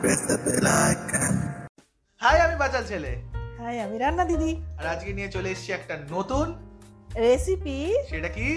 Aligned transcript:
Press 0.00 0.20
the 0.28 0.36
bell 0.44 0.68
icon. 0.92 1.34
Hi 2.20 2.36
আমি 2.44 2.56
বাচাল 2.62 2.84
ছেলে। 2.90 3.12
হাই 3.60 3.74
আমি 3.84 3.96
রান্না 4.04 4.24
দিদি। 4.30 4.50
আর 4.78 4.86
আজকে 4.94 5.10
নিয়ে 5.18 5.30
চলে 5.36 5.48
এসেছি 5.54 5.70
একটা 5.78 5.94
নতুন 6.14 6.46
রেসিপি 7.24 7.78
সেটা 8.10 8.30
কি? 8.36 8.48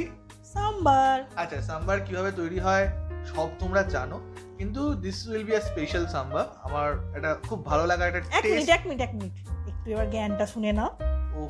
সাম্বার। 0.53 1.15
আচ্ছা 1.41 1.57
সাম্বার 1.69 1.97
কীভাবে 2.07 2.31
তৈরি 2.39 2.59
হয় 2.65 2.85
সব 3.31 3.47
তোমরা 3.61 3.81
জানো 3.95 4.17
কিন্তু 4.57 4.81
this 5.03 5.17
will 5.29 5.43
be 5.49 5.53
a 5.59 5.61
special 5.69 6.03
sambar. 6.15 6.45
আমার 6.67 6.89
এটা 7.17 7.31
খুব 7.47 7.59
ভালো 7.69 7.83
লাগা 7.91 8.03
একটা 8.07 8.21
এক 8.37 8.43
মিনিট 8.51 8.69
এক 8.77 8.83
মিনিট 8.89 9.01
এক 9.07 9.13
মিনিট। 9.17 9.33
একটু 9.71 9.87
এবার 9.93 10.07
জ্ঞানটা 10.13 10.45
শুনে 10.53 10.71
নাও। 10.79 10.91
ও 11.37 11.41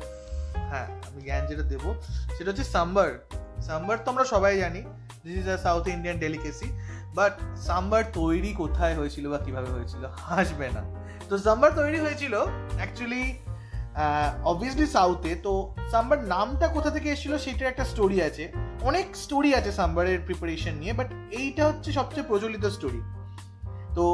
হ্যাঁ 0.70 0.86
আমি 1.06 1.20
জ্ঞান 1.26 1.42
যেটা 1.50 1.64
দেবো 1.72 1.88
সেটা 2.36 2.48
হচ্ছে 2.50 2.66
সাম্বার। 2.74 3.08
সাম্বার 3.68 3.96
তো 4.04 4.08
আমরা 4.12 4.24
সবাই 4.34 4.52
জানি 4.64 4.82
this 5.26 5.36
is 5.36 5.48
a 5.48 5.56
South 5.56 5.84
Indian 5.88 6.16
delicacy 6.18 6.68
but 7.14 7.34
sambar 7.68 8.02
তৈরি 8.12 8.50
কোথায় 8.52 8.94
হয়েছিল 8.94 9.24
বা 9.32 9.38
কীভাবে 9.38 9.70
হয়েছিল 9.70 10.02
হাসবে 10.28 10.66
না। 10.76 10.82
তো 11.28 11.34
সাম্বার 11.38 11.70
তৈরি 11.74 11.98
হয়েছিল 12.00 12.34
অ্যাকচুয়ালি 12.78 13.24
অবভিয়াসলি 14.44 14.86
সাউথে 14.86 15.32
তো 15.46 15.52
সাম্বার 15.90 16.18
নামটা 16.24 16.66
কোথা 16.68 16.90
থেকে 16.90 17.08
এসেছিল 17.10 17.32
সেটার 17.38 17.68
একটা 17.68 17.84
স্টোরি 17.84 18.18
আছে। 18.22 18.44
অনেক 18.80 19.06
স্টোরি 19.16 19.50
আছে 19.54 19.70
সাম্বারের 19.72 20.18
প্রিপারেশন 20.26 20.74
নিয়ে 20.82 20.92
বাট 20.92 21.08
এইটা 21.30 21.62
হচ্ছে 21.68 21.90
সবচেয়ে 21.92 22.28
প্রচলিত 22.30 22.64
স্টোরি 22.76 23.00
তো 23.94 24.04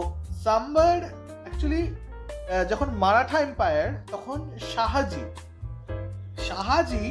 সাম্বার 0.45 0.97
অ্যাকচুয়ালি 1.43 1.83
যখন 2.71 2.89
মারাঠা 3.03 3.39
এম্পায়ার 3.41 3.89
তখন 4.13 4.39
শাহাজি 4.75 5.25
শাহাজি 6.49 7.05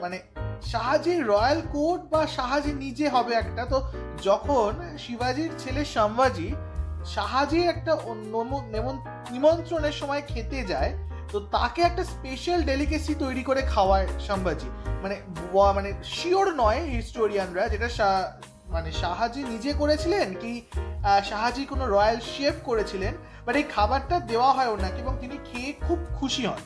মানে 0.00 0.20
শাহাজির 0.62 1.26
রয়্যাল 1.26 1.62
কোর্ট 1.72 2.02
বা 2.02 2.26
শাহাজি 2.26 2.72
নিজে 2.72 3.08
হবে 3.08 3.34
একটা। 3.34 3.64
তো 3.64 3.82
যখন 4.22 4.96
শিবাজির 4.98 5.50
ছেলে 5.58 5.84
সম্ভাজি 5.84 6.54
শাহাজির 7.04 7.68
একটা 7.68 7.96
নম- 8.06 8.72
নেমন- 8.72 9.32
নিমন্ত্রণের 9.32 9.92
সময় 9.92 10.22
খেতে 10.28 10.62
যায়, 10.62 10.98
তো 11.32 11.40
তাকে 11.40 11.82
একটা 11.82 12.04
স্পেশাল 12.04 12.62
ডেলিকেসি 12.62 13.14
তৈরি 13.14 13.42
করে 13.42 13.62
খাওয়ায় 13.62 14.06
সম্ভাজি। 14.20 14.70
মানে 15.02 15.20
মানে 15.74 15.92
শিওর 16.04 16.54
নয় 16.54 16.84
হিস্টোরিয়ানরা 16.84 17.68
যেটা 17.68 18.32
মানে 18.68 18.92
শাহাজি 18.92 19.44
নিজে 19.44 19.72
করেছিলেন 19.72 20.34
কি 20.40 20.62
শাহাজি 21.24 21.64
কোনো 21.64 21.86
রয়্যাল 21.86 22.20
শেফ 22.20 22.54
করেছিলেন 22.64 23.14
বাট 23.46 23.56
এই 23.56 23.62
খাবারটা 23.62 24.20
দেওয়া 24.20 24.52
হয় 24.52 24.68
ওনাকে 24.68 25.00
এবং 25.00 25.16
তিনি 25.20 25.38
খেয়ে 25.44 25.72
খুব 25.88 25.98
খুশি 26.16 26.46
হন। 26.46 26.56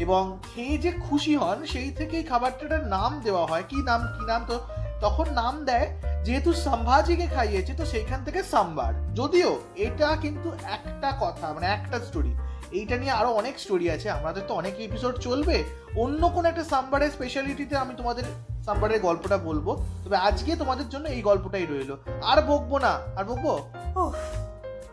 এবং 0.00 0.38
খেয়ে 0.54 0.78
যে 0.78 0.90
খুশি 0.92 1.36
হন 1.36 1.66
সেই 1.66 1.90
থেকেই 1.90 2.22
খাবারটার 2.22 2.86
নাম 2.86 3.20
দেওয়া 3.24 3.46
হয়। 3.46 3.62
কি 3.68 3.76
নাম 3.76 4.00
কি 4.18 4.26
নাম? 4.26 4.44
তো 4.48 4.60
তখন 5.00 5.26
নাম 5.32 5.64
দেয় 5.64 5.88
যেহেতু 6.24 6.52
সম্ভাজিকে 6.52 7.26
খাইয়েছে 7.26 7.72
তো 7.74 7.84
সেইখান 7.84 8.24
থেকে 8.24 8.42
সাম্বার। 8.42 9.14
যদিও 9.14 9.60
এটা 9.76 10.16
কিন্তু 10.16 10.52
একটা 10.62 11.16
কথা 11.20 11.52
মানে 11.52 11.66
একটা 11.66 12.00
স্টোরি 12.00 12.34
এইটা 12.72 12.96
নিয়ে 12.96 13.10
আরও 13.10 13.30
অনেক 13.32 13.60
স্টোরি 13.60 13.90
আছে। 13.90 14.10
আমাদের 14.10 14.42
তো 14.48 14.54
অনেক 14.54 14.74
এপিসোড 14.80 15.14
চলবে। 15.16 15.64
অন্য 15.96 16.28
কোনো 16.28 16.48
একটা 16.48 16.64
সাম্বারের 16.64 17.10
স্পেশালিটিতে 17.10 17.76
আমি 17.76 17.94
তোমাদের 17.94 18.24
সাম্বারের 18.64 19.00
গল্পটা 19.00 19.38
বলব। 19.38 19.84
তবে 20.04 20.16
আজকে 20.16 20.56
তোমাদের 20.56 20.88
জন্য 20.88 21.08
এই 21.08 21.22
গল্পটাই 21.22 21.66
রইল। 21.66 21.96
আর 22.22 22.42
বকবো 22.42 22.78
না। 22.78 22.92
আর 23.16 23.24
বকবো? 23.24 23.52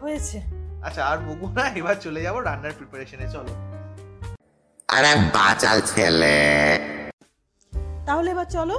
হয়েছে। 0.01 0.41
আচ্ছা 0.83 1.05
আর 1.05 1.17
বকবো 1.17 1.47
না 1.49 1.69
এবার 1.69 1.95
চলে 2.01 2.21
যাব 2.21 2.39
রান্নার 2.39 2.71
প্রিপারেশনে 2.77 3.31
চলো। 3.31 3.66
বাচাল 5.35 5.77
ছেলে। 5.91 6.37
তাহলে 8.07 8.27
এবার 8.35 8.47
চলো, 8.55 8.75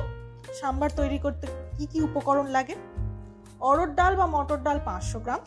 সাম্বার 0.61 0.91
তৈরি 1.01 1.19
করতে 1.25 1.47
কি 1.77 1.85
কি 1.93 1.99
উপকরণ 2.09 2.47
লাগে? 2.57 2.75
অরড় 3.69 3.93
ডাল 3.99 4.13
বা 4.21 4.27
মটর 4.35 4.59
ডাল 4.67 4.79
পাঁচশো 4.89 5.19
গ্রাম, 5.25 5.41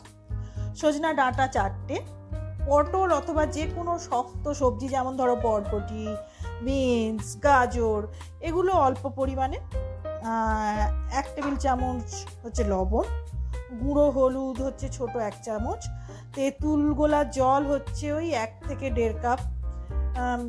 সজনা 0.80 1.10
ডাঁটা 1.20 1.46
চারটে, 1.56 1.96
পটল 2.68 3.08
অথবা 3.20 3.42
যে 3.56 3.64
কোনো 3.76 3.92
শক্ত 4.08 4.44
সবজি, 4.60 4.86
যেমন 4.94 5.12
ধরো 5.20 5.34
বরবটি, 5.44 6.04
বিনস, 6.66 7.28
গাজর, 7.44 8.00
এগুলো 8.48 8.72
অল্প 8.86 9.04
পরিমাণে 9.18 9.58
এক 11.20 11.26
টেবিল 11.34 11.56
চামচ 11.64 12.08
হচ্ছে 12.42 12.62
লবণ, 12.72 13.06
গুঁড়ো 13.80 14.06
হলুদ 14.16 14.58
হচ্ছে 14.66 14.86
ছোট 14.96 15.12
এক 15.28 15.36
চামচ, 15.46 15.80
তেঁতুল 16.34 16.82
গোলা 16.98 17.20
জল 17.38 17.62
হচ্ছে 17.72 18.06
ওই 18.18 18.26
এক 18.44 18.52
থেকে 18.68 18.86
দেড় 18.98 19.16
কাপ 19.24 19.40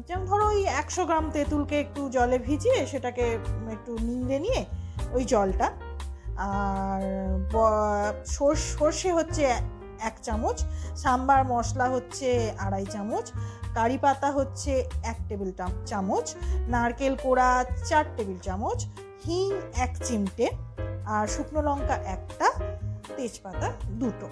যেমন 0.08 0.26
ধরো 0.30 0.46
ওই 0.54 0.62
একশো 0.82 1.04
গ্রাম 1.10 1.26
তেঁতুলকে 1.36 1.76
একটু 1.80 2.02
জলে 2.16 2.38
ভিজিয়ে 2.48 2.80
সেটাকে 2.92 3.26
একটু 3.76 3.92
নিংড়ে 4.08 4.38
নিয়ে 4.46 4.62
ওই 5.16 5.24
জলটা। 5.34 5.68
আর 6.38 7.02
সর্ষে 8.78 9.10
হচ্ছে 9.18 9.44
এক 10.10 10.16
চামচ, 10.26 10.58
সাম্বার 11.04 11.42
মশলা 11.52 11.88
হচ্ছে 11.96 12.28
আড়াই 12.66 12.86
চামচ, 12.94 13.26
কারি 13.78 13.98
পাতা 14.04 14.30
হচ্ছে 14.32 14.72
এক 15.12 15.18
টেবিল 15.30 15.52
চামচ, 15.90 16.28
নারকেল 16.74 17.14
কোড়া 17.24 17.50
চার 17.90 18.06
টেবিল 18.18 18.38
চামচ, 18.46 18.80
হিং 19.26 19.50
এক 19.86 19.94
চিমটে, 20.06 20.48
আর 21.16 21.26
শুকনো 21.34 21.62
লঙ্কা 21.68 21.96
একটা, 22.16 22.48
তেজপাতা 23.16 23.68
দুটো। 24.02 24.28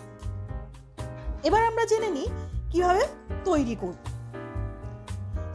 এবার 1.47 1.61
আমরা 1.69 1.83
জেনে 1.91 2.09
নিই 2.17 2.27
কীভাবে 2.71 3.03
তৈরি 3.45 3.75
করব। 3.81 4.10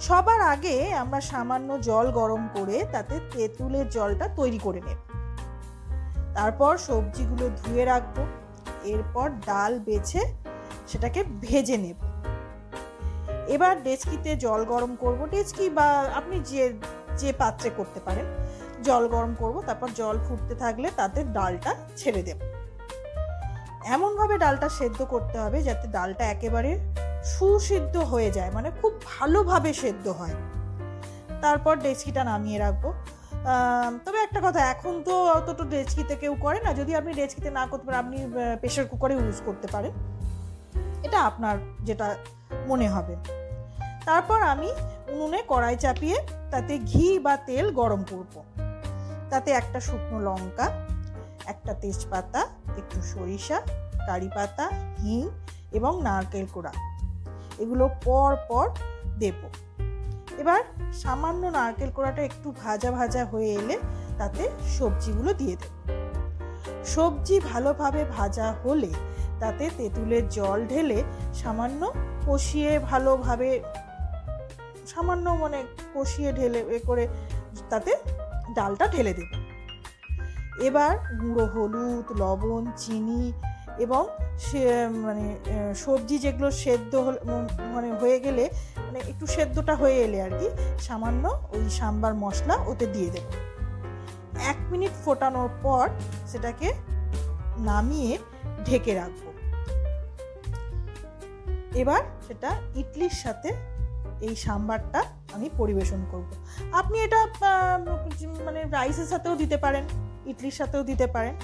সবার 0.00 0.40
আগে 0.40 0.94
আমরা 0.94 1.20
সামান্য 1.20 1.80
জল 1.80 2.10
গরম 2.10 2.48
করে 2.54 2.86
তাতে 2.92 3.20
তেঁতুলের 3.32 3.88
জলটা 3.88 4.28
তৈরি 4.28 4.58
করে 4.62 4.80
নেব। 4.80 4.98
তারপর 6.34 6.78
সবজিগুলো 6.78 7.50
ধুয়ে 7.56 7.84
রাখব। 7.84 8.24
এরপর 8.84 9.30
ডাল 9.30 9.78
বেছে 9.78 10.20
সেটাকে 10.86 11.24
ভেজে 11.40 11.76
নেব। 11.76 11.96
এবার 13.46 13.82
ডেচকিতে 13.82 14.36
জল 14.36 14.64
গরম 14.64 14.96
করব। 14.96 15.26
ডেচকি 15.30 15.70
বা 15.70 16.04
আপনি 16.14 16.40
যে 16.40 16.72
যে 17.16 17.32
পাত্রে 17.32 17.70
করতে 17.76 18.00
পারেন, 18.00 18.24
জল 18.82 19.08
গরম 19.08 19.34
করব, 19.38 19.62
তারপর 19.66 19.88
জল 19.94 20.18
ফুটতে 20.28 20.54
থাকলে 20.54 20.90
তাতে 20.96 21.24
ডালটা 21.24 21.74
ছেড়ে 21.96 22.22
দেব। 22.22 22.55
এমনভাবে 23.94 24.38
ডালটা 24.38 24.68
সেদ্ধ 24.68 25.02
করতে 25.02 25.38
হবে 25.38 25.62
যাতে 25.62 25.88
ডালটা 25.88 26.24
একেবারে 26.24 26.70
সুসিদ্ধ 27.24 27.96
হয়ে 27.96 28.30
যায় 28.30 28.50
মানে 28.50 28.70
খুব 28.82 28.92
ভালোভাবে 29.04 29.72
সেদ্ধ 29.72 30.08
হয়। 30.08 30.34
তারপর 31.40 31.76
ডেচকিটা 31.76 32.24
নামিয়ে 32.24 32.58
রাখব। 32.58 32.92
তবে 34.04 34.18
একটা 34.18 34.40
কথা, 34.44 34.60
এখন 34.60 35.02
তো 35.02 35.26
অতটা 35.32 35.64
ডেচকিতে 35.64 36.16
কেউ 36.16 36.36
করে 36.40 36.60
না। 36.60 36.72
যদি 36.72 36.96
আপনি 36.96 37.14
ডেচকিতে 37.14 37.50
না 37.50 37.66
করতে 37.66 37.84
পারেন, 37.86 38.00
আপনি 38.00 38.16
প্রেশার 38.60 38.84
কুকারে 38.84 39.14
ইউজ 39.14 39.42
করতে 39.46 39.68
পারেন। 39.68 39.92
এটা 41.02 41.18
আপনার 41.20 41.56
যেটা 41.80 42.16
মনে 42.66 42.88
হবে। 42.88 43.16
তারপর 44.04 44.42
আমি 44.42 44.72
উনুনে 45.08 45.42
কড়াই 45.48 45.76
চাপিয়ে 45.76 46.16
তাতে 46.50 46.78
ঘি 46.78 47.18
বা 47.18 47.36
তেল 47.36 47.70
গরম 47.70 48.04
করব। 48.10 48.34
তাতে 49.30 49.50
একটা 49.50 49.80
শুকনো 49.80 50.18
লঙ্কা, 50.20 50.66
একটা 51.46 51.74
তেজপাতা 51.74 52.46
একটু 52.76 53.02
সরিষা 53.02 53.62
কারি 54.06 54.28
পাতা 54.34 54.70
হিং 55.02 55.28
এবং 55.72 56.02
নারকেল 56.02 56.46
কোড়া। 56.52 56.72
এগুলো 57.58 57.90
পর 58.04 58.36
পর 58.48 58.68
দেব। 59.18 59.34
এবার 60.38 60.62
সামান্য 60.92 61.46
নারকেল 61.46 61.90
কোড়াটা 61.90 62.22
একটু 62.22 62.54
ভাজা 62.64 62.90
ভাজা 62.90 63.24
হয়ে 63.24 63.54
এলে 63.54 63.78
তাতে 64.18 64.50
সবজিগুলো 64.78 65.32
দিয়ে 65.32 65.56
দেব। 65.56 65.72
সবজি 66.84 67.40
ভালোভাবে 67.40 68.04
ভাজা 68.04 68.52
হলে 68.52 68.90
তাতে 69.40 69.70
তেঁতুলের 69.76 70.28
জল 70.28 70.66
ঢেলে 70.66 71.04
সামান্য 71.34 71.92
কষিয়ে 72.26 72.78
ভালোভাবে, 72.78 73.60
সামান্য 74.86 75.30
মানে 75.30 75.64
কষিয়ে 75.94 76.32
ঢেলে 76.32 76.58
এ 76.58 76.78
করে 76.86 77.08
তাতে 77.70 77.96
ডালটা 78.54 78.88
ঢেলে 78.88 79.12
দেব। 79.14 79.45
এবার 80.68 80.92
গুঁড়ো 81.20 81.46
হলুদ, 81.46 82.06
লবণ, 82.20 82.64
চিনি 82.76 83.32
এবং 83.78 84.02
সে 84.38 84.60
মানে 84.88 85.24
সবজি 85.74 86.18
যেগুলো 86.18 86.50
সেদ্ধ 86.50 86.92
মানে 87.74 87.88
হয়ে 87.92 88.20
গেলে 88.20 88.50
মানে 88.86 88.98
একটু 89.10 89.26
সেদ্ধটা 89.26 89.74
হয়ে 89.74 89.94
এলে 89.94 90.22
আর 90.22 90.30
কি, 90.38 90.48
সামান্য 90.78 91.24
ওই 91.28 91.70
সাম্বার 91.70 92.14
মশলা 92.14 92.54
ওতে 92.66 92.86
দিয়ে 92.86 93.10
দেব। 93.10 93.26
এক 94.52 94.56
মিনিট 94.70 94.90
ফোটানোর 95.04 95.48
পর 95.62 95.88
সেটাকে 96.26 96.72
নামিয়ে 97.58 98.18
ঢেকে 98.64 98.94
রাখব। 98.94 99.24
এবার 101.74 102.02
সেটা 102.26 102.50
ইডলির 102.74 103.10
সাথে 103.10 103.50
এই 104.20 104.36
সাম্বারটা 104.36 105.04
আমি 105.34 105.50
পরিবেশন 105.56 106.00
করব। 106.10 106.28
আপনি 106.72 106.96
এটা 107.00 107.20
মানে 108.44 108.64
রাইসের 108.76 109.06
সাথেও 109.06 109.36
দিতে 109.36 109.56
পারেন। 109.56 109.84
ইডলির 110.30 110.56
সাথেও 110.60 110.82
দিতে 110.90 111.06
পারেন। 111.14 111.34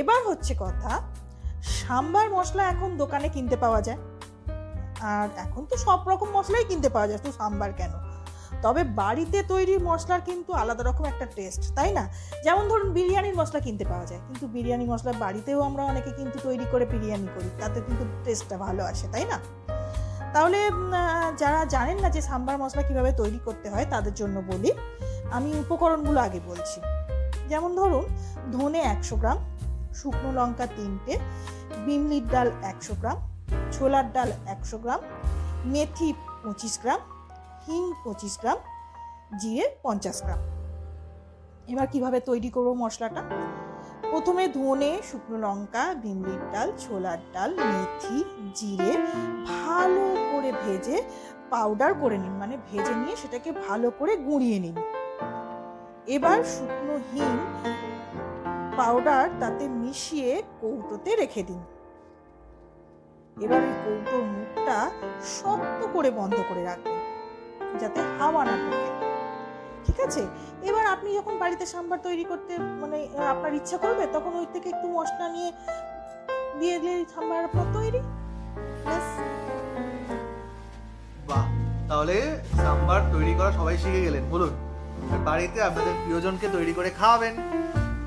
এবার 0.00 0.20
হচ্ছে 0.28 0.52
কথা, 0.64 0.92
সাম্বার 1.80 2.26
মশলা 2.36 2.62
এখন 2.72 2.90
দোকানে 3.02 3.28
কিনতে 3.34 3.56
পাওয়া 3.64 3.80
যায়। 3.86 4.00
আর 5.12 5.26
এখন 5.44 5.62
তো 5.70 5.74
সব 5.86 6.00
রকম 6.10 6.28
মশলাই 6.36 6.64
কিনতে 6.70 6.88
পাওয়া 6.94 7.08
যায় 7.10 7.20
তো 7.24 7.30
সাম্বার 7.40 7.70
কেন? 7.80 7.92
তবে 8.64 8.82
বাড়িতে 9.00 9.38
তৈরি 9.52 9.74
মশলার 9.88 10.22
কিন্তু 10.28 10.50
আলাদা 10.62 10.82
রকম 10.82 11.04
একটা 11.12 11.26
টেস্ট 11.36 11.62
তাই 11.76 11.90
না? 11.98 12.04
যেমন 12.44 12.64
ধরুন 12.70 12.88
বিরিয়ানির 12.96 13.36
মশলা 13.40 13.60
কিনতে 13.66 13.84
পাওয়া 13.92 14.06
যায়, 14.10 14.20
কিন্তু 14.28 14.44
বিরিয়ানি 14.54 14.84
মশলা 14.92 15.12
বাড়িতেও 15.24 15.58
আমরা 15.68 15.82
অনেকে 15.90 16.10
কিন্তু 16.18 16.36
তৈরি 16.46 16.66
করে 16.72 16.84
বিরিয়ানি 16.92 17.28
করি, 17.36 17.50
তাতে 17.60 17.78
কিন্তু 17.86 18.04
টেস্টটা 18.24 18.56
ভালো 18.64 18.82
আসে, 18.90 19.06
তাই 19.12 19.24
না? 19.32 19.38
তাহলে 20.34 20.58
যারা 21.42 21.60
জানেন 21.74 21.98
না 22.04 22.08
যে 22.16 22.20
সাম্বার 22.30 22.56
মশলা 22.62 22.82
কীভাবে 22.88 23.10
তৈরি 23.20 23.40
করতে 23.46 23.66
হয়, 23.72 23.86
তাদের 23.94 24.14
জন্য 24.20 24.36
বলি, 24.50 24.70
আমি 25.36 25.50
উপকরণগুলো 25.62 26.18
আগে 26.26 26.40
বলছি। 26.50 26.78
যেমন 27.48 27.76
ধরুন, 27.76 28.04
ধনে 28.52 28.78
একশো 28.78 29.16
গ্রাম, 29.16 29.38
শুকনো 29.94 30.32
লঙ্কা 30.32 30.66
তিনটে, 30.66 31.18
বিমলির 31.86 32.28
ডাল 32.28 32.48
একশো 32.62 32.94
গ্রাম, 33.00 33.18
ছোলার 33.72 34.12
ডাল 34.12 34.32
একশো 34.46 34.78
গ্রাম, 34.78 35.00
মেথি 35.64 36.14
পঁচিশ 36.44 36.78
গ্রাম, 36.82 37.00
হিং 37.66 37.92
পঁচিশ 38.04 38.38
গ্রাম, 38.40 38.58
জিরে 39.40 39.64
পঞ্চাশ 39.82 40.22
গ্রাম। 40.22 40.38
এবার 41.68 41.86
কীভাবে 41.86 42.20
তৈরি 42.20 42.50
করব 42.50 42.72
মশলাটা? 42.72 43.22
প্রথমে 44.10 44.48
ধনে, 44.48 45.02
শুকনো 45.10 45.38
লঙ্কা 45.38 45.94
ভিমলির 46.02 46.42
ডাল, 46.52 46.72
ছোলার 46.78 47.18
ডাল, 47.32 47.50
মেথি, 47.72 48.24
জিরে 48.54 48.92
ভালো 49.46 50.04
করে 50.32 50.52
ভেজে 50.52 51.02
পাউডার 51.50 51.94
করে 51.94 52.18
নিন। 52.18 52.32
মানে 52.32 52.58
ভেজে 52.70 52.94
নিয়ে 52.94 53.16
সেটাকে 53.16 53.52
ভালো 53.52 53.90
করে 53.90 54.16
গুঁড়িয়ে 54.16 54.58
নিন। 54.58 54.76
এবার 56.16 56.38
শুকনো 56.54 56.94
হিং 57.10 57.32
পাউডার 58.78 59.26
তাতে 59.40 59.64
মিশিয়ে 59.80 60.30
কৌটোতে 60.60 61.10
রেখে 61.16 61.42
দিন। 61.42 61.60
এবার 63.44 63.60
ওই 63.68 63.74
কৌটোর 63.84 64.24
মুখটা 64.34 64.78
শক্ত 65.38 65.80
করে 65.94 66.10
বন্ধ 66.18 66.36
করে 66.48 66.62
রাখবেন, 66.68 66.98
যাতে 67.80 68.00
হাওয়া 68.16 68.42
না 68.48 68.54
ঢোকে। 68.62 68.90
ঠিক 69.84 69.98
আছে? 70.06 70.22
এবার 70.68 70.84
আপনি 70.94 71.08
যখন 71.18 71.34
বাড়িতে 71.42 71.64
সাম্বার 71.74 71.98
তৈরি 72.06 72.24
করতে 72.30 72.52
মানে 72.82 72.98
আপনার 73.32 73.52
ইচ্ছা 73.60 73.76
করবে, 73.84 74.04
তখন 74.16 74.32
ওই 74.40 74.46
থেকে 74.54 74.68
একটু 74.74 74.86
মশলা 74.96 75.26
নিয়ে 75.34 75.50
দিয়ে 76.58 76.76
দিয়ে 76.82 76.96
সাম্বার 77.14 77.40
আপনার 77.48 77.68
তৈরি। 77.76 78.00
বাহ! 81.28 81.46
তাহলে 81.88 82.16
সাম্বার 82.64 83.00
তৈরি 83.14 83.32
করা 83.38 83.50
সবাই 83.58 83.76
শিখে 83.82 84.02
গেলেন, 84.06 84.24
বলুন। 84.34 84.52
বাড়িতে 85.28 85.58
আপনাদের 85.68 85.94
প্রিয়জনকে 86.02 86.46
তৈরি 86.56 86.72
করে 86.78 86.90
খাওয়াবেন। 87.00 87.34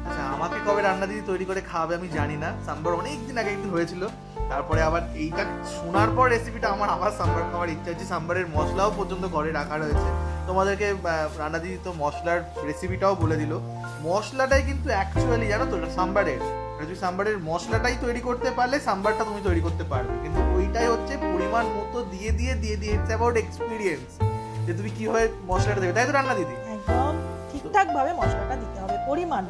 আচ্ছা 0.05 0.23
আমাকে 0.35 0.57
কবে 0.67 0.81
রান্না 0.81 1.05
দিদি 1.09 1.23
তৈরি 1.31 1.45
করে 1.49 1.61
খাওয়াবে 1.71 1.93
আমি 1.99 2.07
জানি 2.17 2.35
না। 2.43 2.49
সাম্বার 2.67 2.91
অনেক 3.01 3.17
দিন 3.27 3.35
আগে 3.41 3.51
একটু 3.55 3.69
হয়েছিল। 3.75 4.01
তারপরে 4.51 4.81
আবার 4.89 5.01
এইটা 5.23 5.43
শোনার 5.75 6.09
পর 6.17 6.25
রেসিপিটা 6.35 6.67
আমার 6.75 6.89
আবার 6.95 7.11
সাম্বার 7.19 7.43
খাওয়ার 7.51 7.69
ইচ্ছা 7.75 7.89
হচ্ছে। 7.91 8.07
সাম্বারের 8.13 8.45
মশলাও 8.55 8.91
পর্যন্ত 8.97 9.23
ঘরে 9.35 9.51
রাখা 9.59 9.75
রয়েছে। 9.77 10.09
তোমাদেরকে 10.49 10.87
রান্না 11.41 11.59
দিদি 11.63 11.77
তো 11.85 11.91
মশলার 12.01 12.39
রেসিপিটাও 12.69 13.13
বলে 13.23 13.35
দিল। 13.41 13.53
মশলাটাই 14.07 14.63
কিন্তু 14.69 14.87
অ্যাকচুয়ালি 14.95 15.47
জানো 15.51 15.65
তো 15.71 15.75
সাম্বারের। 15.97 16.41
তুমি 16.79 16.95
সাম্বারের 17.03 17.37
মশলাটাই 17.49 17.95
তৈরি 18.05 18.21
করতে 18.27 18.49
পারলে 18.57 18.77
সাম্বারটা 18.87 19.23
তুমি 19.29 19.41
তৈরি 19.47 19.61
করতে 19.65 19.83
পারবে। 19.91 20.13
কিন্তু 20.23 20.39
ওইটাই 20.55 20.87
হচ্ছে 20.93 21.13
পরিমাণ 21.33 21.65
মতো 21.77 21.97
দিয়ে 22.13 22.31
দিয়ে 22.39 22.53
দিয়ে 22.61 22.75
দিয়ে 22.81 22.93
ইটস 22.97 23.09
অ্যাবাউট 23.11 23.35
এক্সপিরিয়েন্স 23.43 24.07
যে 24.65 24.71
তুমি 24.77 24.89
কীভাবে 24.97 25.25
মশলাটা 25.49 25.81
দেবে, 25.81 25.93
তাই 25.97 26.05
তো 26.09 26.13
রান্না 26.17 26.35
দিদি? 26.39 26.55
একদম 27.51 27.61
ঠিকঠাক 27.61 27.87
ভাবে 27.97 28.11
মশলাটা 28.19 28.55
দিতে 28.63 28.77
হবে, 28.83 28.95
পরিমাণ 29.09 29.43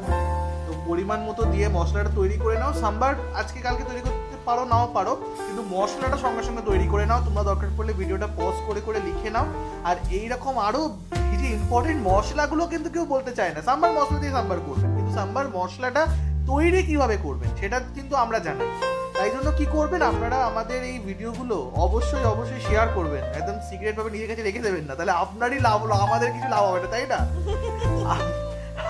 তো 0.66 0.72
পরিমাণ 0.88 1.18
মতো 1.28 1.42
দিয়ে 1.52 1.66
মশলাটা 1.78 2.10
তৈরি 2.18 2.36
করে 2.44 2.56
নাও। 2.62 2.72
সাম্বার 2.82 3.12
আজকে 3.40 3.58
কালকে 3.66 3.84
তৈরি 3.90 4.02
করতে 4.06 4.36
পারো, 4.48 4.62
নাও 4.72 4.86
পারো, 4.96 5.12
কিন্তু 5.46 5.62
মশলাটা 5.74 6.18
সঙ্গে 6.24 6.42
সঙ্গে 6.48 6.62
তৈরি 6.70 6.86
করে 6.92 7.04
নাও। 7.10 7.20
তোমরা 7.26 7.42
দরকার 7.50 7.68
পড়লে 7.76 7.92
ভিডিওটা 8.00 8.28
পজ 8.38 8.54
করে 8.68 8.80
করে 8.86 8.98
লিখে 9.08 9.30
নাও। 9.36 9.46
আর 9.88 9.96
এই 10.18 10.26
রকম 10.32 10.54
আরও 10.68 10.82
যে 11.40 11.48
ইম্পর্টেন্ট 11.58 12.00
মশলাগুলো 12.10 12.62
কিন্তু 12.72 12.88
কেউ 12.94 13.04
বলতে 13.14 13.32
চায় 13.38 13.52
না। 13.54 13.60
সাম্বার 13.68 13.90
মশলা 13.98 14.18
দিয়ে 14.22 14.34
সাম্বার 14.38 14.58
করবে 14.68 14.86
কিন্তু 14.96 15.12
সাম্বার 15.18 15.44
মশলাটা 15.56 16.02
তৈরি 16.50 16.80
কীভাবে 16.88 17.16
করবেন, 17.24 17.50
সেটা 17.60 17.78
কিন্তু 17.96 18.14
আমরা 18.24 18.38
জানি। 18.46 18.64
তাই 19.22 19.34
জন্য 19.36 19.48
কি 19.60 19.66
করবেন? 19.76 20.02
আপনারা 20.10 20.38
আমাদের 20.50 20.80
এই 20.90 20.96
ভিডিওগুলো 21.08 21.56
অবশ্যই 21.86 22.24
অবশ্যই 22.34 22.62
শেয়ার 22.68 22.88
করবেন। 22.96 23.22
একদম 23.38 23.56
সিক্রেট 23.68 23.94
ভাবে 23.98 24.10
নিজের 24.14 24.28
কাছে 24.30 24.42
রেখে 24.48 24.64
দেবেন 24.66 24.84
না। 24.88 24.94
তাহলে 24.98 25.14
আপনারই 25.24 25.60
লাভ 25.66 25.78
হলো 25.84 25.94
আমাদের 26.06 26.28
কিছু 26.34 26.48
লাভ 26.54 26.62
হবে 26.68 26.80
না 26.84 26.88
তাই 26.94 27.04
না? 27.12 27.18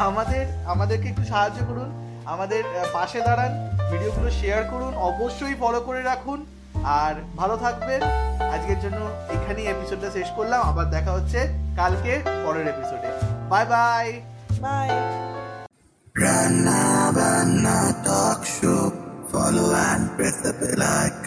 আমাদের 0.09 0.45
আমাদেরকে 0.73 1.07
একটু 1.13 1.25
সাহায্য 1.33 1.59
করুন। 1.69 1.89
আমাদের 2.33 2.63
পাশে 2.97 3.19
দাঁড়ান 3.27 3.53
ভিডিওগুলো 3.91 4.29
শেয়ার 4.41 4.63
করুন 4.73 4.93
অবশ্যই 5.11 5.55
ফলো 5.63 5.81
করে 5.89 6.01
রাখুন। 6.11 6.39
আর 7.01 7.15
ভালো 7.41 7.55
থাকবেন। 7.65 8.01
আজকের 8.55 8.79
জন্য 8.85 9.01
এখানেই 9.37 9.67
এপিসোডটা 9.75 10.09
শেষ 10.17 10.29
করলাম। 10.37 10.61
আবার 10.71 10.87
দেখা 10.97 11.13
হচ্ছে 11.17 11.41
কালকে 11.81 12.13
পরের 12.45 12.67
এপিসোডে 12.73 13.09
bye 13.51 13.65
bye 13.73 14.07
bye 14.65 14.89
Rana 16.23 16.83
Bana 17.17 17.79
Talk 18.07 18.41
Show. 18.57 19.02
Follow 19.33 19.73
and 19.75 20.11
press 20.17 20.43
the 20.43 20.53
bell 20.53 20.83
icon. 20.83 21.22